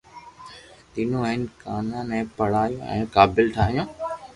ديئو 0.93 1.19
ھين 1.29 1.41
ڪانا 1.61 1.99
ني 2.09 2.19
پڙاويو 2.37 2.85
ھين 2.91 3.03
قابل 3.15 3.45
ٺايو 3.55 3.83